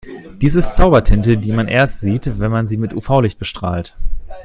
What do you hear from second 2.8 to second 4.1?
UV-Licht bestrahlt.